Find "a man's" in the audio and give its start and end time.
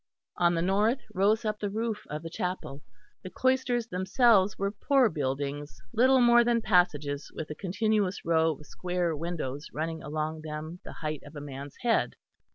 11.35-11.75